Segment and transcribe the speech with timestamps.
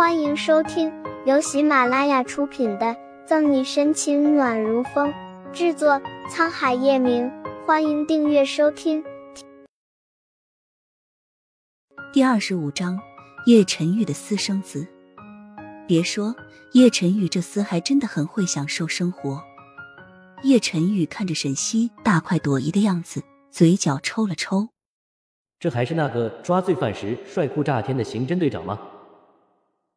[0.00, 0.90] 欢迎收听
[1.26, 2.86] 由喜马拉雅出品的
[3.26, 5.12] 《赠你深情暖如风》，
[5.52, 7.30] 制作沧海夜明。
[7.66, 9.04] 欢迎订阅收听。
[12.14, 12.98] 第二十五章，
[13.44, 14.86] 叶晨玉的私生子。
[15.86, 16.34] 别说，
[16.72, 19.42] 叶晨玉这厮还真的很会享受生活。
[20.44, 24.70] 叶晨玉看着沈西大快朵颐的样子，嘴角抽了抽。
[25.58, 28.80] 这还是那个抓罪犯时帅酷炸天的刑侦队长吗？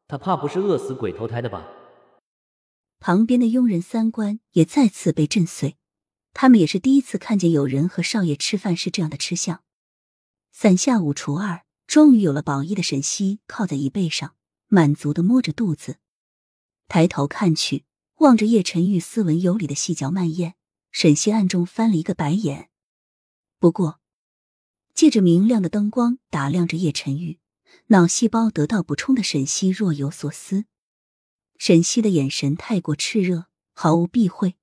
[0.07, 1.66] 他怕不是饿死鬼投胎的吧？
[2.99, 5.77] 旁边的佣人三观也再次被震碎，
[6.34, 9.63] 他们也是第一次看见有人和少爷吃饭是这样的吃相。
[10.52, 14.35] 三下五除二，终于有了宝衣的沈西靠在椅背上，
[14.67, 15.98] 满足的摸着肚子，
[16.88, 17.85] 抬头看去，
[18.20, 20.55] 望着叶晨玉斯文有礼的细嚼慢咽，
[20.91, 22.70] 沈西暗中翻了一个白眼。
[23.59, 23.99] 不过，
[24.93, 27.40] 借着明亮的灯光打量着叶晨玉。
[27.88, 30.66] 脑细胞得到补充的沈西若有所思，
[31.58, 34.55] 沈西的眼神太过炽热，毫无避讳。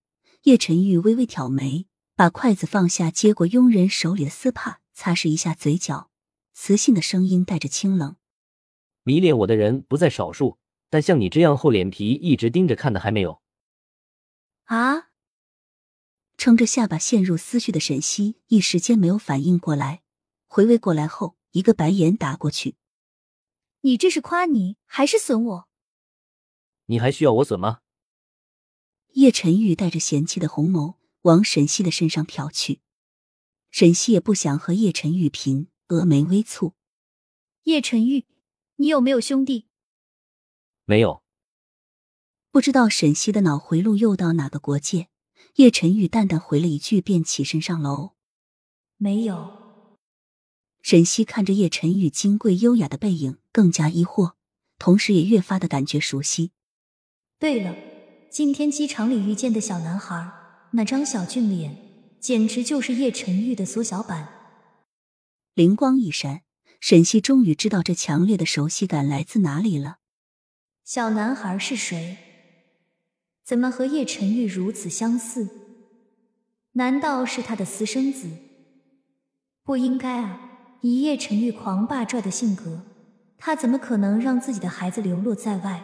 [0.45, 1.87] 叶晨玉微微挑眉，
[2.17, 6.11] 把筷子放下，接过佣人手里的丝帕，擦拭一下嘴角，
[6.55, 8.17] 磁性的声音带着清冷
[9.05, 10.59] ：“迷恋我的人不在少数，
[10.89, 13.43] 但像你这样厚脸皮一直盯着看的还没有。”
[14.65, 15.11] 啊！
[16.39, 20.01] 撑着下巴陷入思绪的沈西一时间没有反应过来，
[20.47, 22.77] 回味过来后，一个白眼打过去。
[23.83, 25.69] 你这是夸你还是损我？
[26.87, 27.81] 你还需要我损吗？
[29.15, 32.81] 叶晨玉带着嫌弃的红眸往沈西的身上瞟去，
[33.71, 36.75] 沈西也不想和叶晨玉贫，峨眉微蹙。
[37.65, 38.27] 叶晨玉，
[38.77, 39.67] 你有没有兄弟？
[40.85, 41.23] 没有。
[42.53, 45.09] 不知道沈西的脑回路又到哪个国界？
[45.57, 48.13] 叶晨玉淡淡回了一句，便起身上楼。
[48.97, 49.59] 没有。
[50.83, 54.33] 沈西看着叶晨玉金贵优雅的背影，更加疑惑，
[54.79, 56.53] 同时也越发的感觉熟悉。
[57.39, 57.75] 对了，
[58.31, 60.31] 今天机场里遇见的小男孩，
[60.73, 61.77] 那张小俊脸，
[62.21, 64.29] 简直就是叶晨玉的缩小版。
[65.55, 66.43] 灵光一闪，
[66.81, 69.99] 沈西终于知道这强烈的熟悉感来自哪里了。
[70.85, 72.17] 小男孩是谁？
[73.45, 75.49] 怎么和叶晨玉如此相似？
[76.73, 78.29] 难道是他的私生子？
[79.65, 80.79] 不应该啊！
[80.83, 82.83] 以叶晨玉狂霸拽的性格，
[83.41, 85.83] 他怎么可能让自己的孩子流落在外？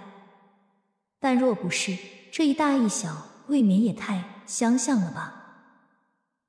[1.19, 1.97] 但若不是
[2.31, 5.33] 这一大一小，未免也太相像了吧？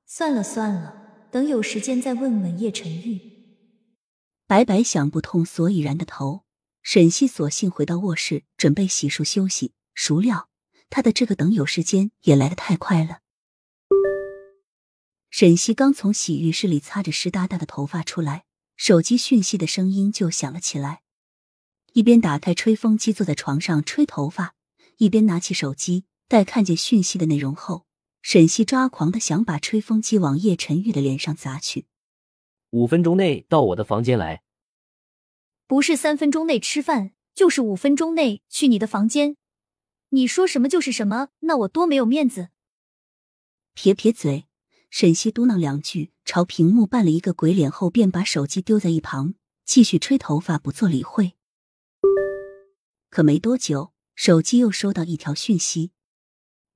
[0.05, 3.21] 算了算了，等有时间再问问叶晨玉。
[4.45, 6.43] 白白想不通所以然的头，
[6.83, 9.73] 沈西索性回到卧室准备洗漱休息。
[9.93, 10.49] 孰料
[10.89, 13.19] 他的这个等有时间也来得太快了。
[15.29, 18.43] 沈西刚从洗浴室里擦着湿哒哒的头发出来，
[18.77, 21.01] 手机讯息的声音就响了起来。
[21.93, 24.53] 一边打开吹风机坐在床上吹头发，
[24.97, 26.05] 一边拿起手机。
[26.29, 27.85] 待看见讯息的内容后，
[28.21, 31.87] 沈西抓狂的想把吹风机往叶晨玉的脸上砸去。
[32.71, 34.43] 五分钟内到我的房间来，
[35.65, 39.37] 不是三分钟内吃饭，就是五分钟内去你的房间。
[40.09, 42.49] 你说什么就是什么，那我多没有面子。
[43.73, 44.47] 撇撇嘴。
[44.89, 51.33] 沈西嘟囔两句，朝屏幕扮了一个鬼脸后，便把手机丢在一旁，继续吹头发，不做理会。
[53.09, 55.91] 可没多久，手机又收到一条讯息。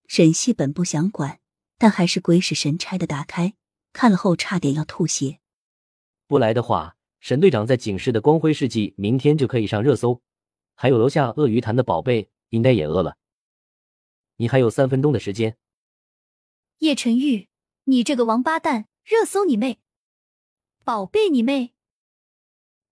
[0.07, 1.39] 沈西本不想管，
[1.77, 3.53] 但还是鬼使神差的打开，
[3.93, 5.39] 看了后差点要吐血。
[6.27, 10.21] 不来的话，沈队长在警示的光辉事迹明天就可以上热搜，
[10.75, 13.17] 还有楼下鳄鱼潭的宝贝应该也饿了。
[14.35, 15.57] 你还有三分钟的时间，
[16.79, 17.50] 叶晨玉。
[17.85, 18.87] 你这个王八蛋！
[19.03, 19.79] 热搜你妹，
[20.83, 21.73] 宝贝你妹！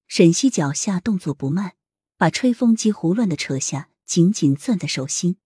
[0.07, 1.75] 沈西脚下动作不慢，
[2.17, 5.38] 把吹风机胡乱的扯下，紧紧攥在手心，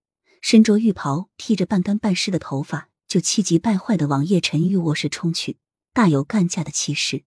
[0.42, 5.58] 身着浴袍，披着半干半湿的头发，就气急败坏的往叶晨玉卧室冲去，
[5.92, 7.26] 大有干架的气势。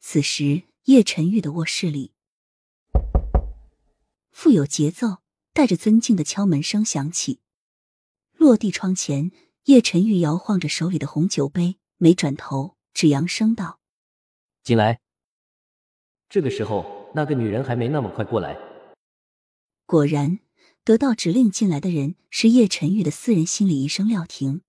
[0.00, 2.12] 此时，叶晨玉的卧室里，
[4.30, 5.22] 富有节奏、
[5.54, 7.40] 带着尊敬的敲门声响起，
[8.34, 9.32] 落地窗前。
[9.64, 13.78] 叶晨玉摇晃着手里的红酒杯，没转头，只扬声道
[14.64, 15.00] ：“进来。”
[16.28, 18.58] 这个时候，那个女人还没那么快过来。
[19.86, 20.40] 果然，
[20.82, 24.62] 得到指令进来的人是叶晨玉的私人心理医生廖婷。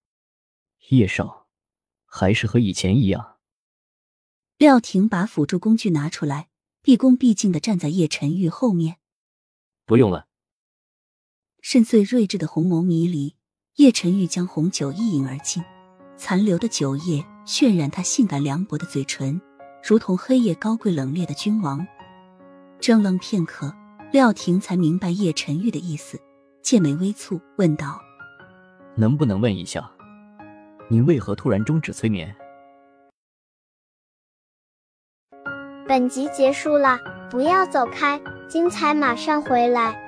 [0.89, 1.47] 叶少，
[2.05, 3.37] 还是和以前一样。
[4.57, 6.49] 廖婷把辅助工具拿出来，
[6.83, 8.97] 毕恭毕敬的站在叶晨玉后面。
[9.85, 10.27] 不用了。
[11.61, 13.37] 深邃睿智的红眸迷离。
[13.77, 15.63] 叶晨玉将红酒一饮而尽，
[16.15, 19.41] 残留的酒液渲染他性感凉薄的嘴唇，
[19.83, 21.83] 如同黑夜高贵冷冽的君王。
[22.79, 23.73] 怔愣片刻，
[24.11, 26.21] 廖婷才明白叶晨玉的意思，
[26.61, 27.99] 剑眉微蹙，问道
[28.95, 29.89] ：“能不能问一下，
[30.87, 32.35] 您为何突然终止催眠？”
[35.87, 36.99] 本集结束了，
[37.31, 40.02] 不要走开，精彩马上回来。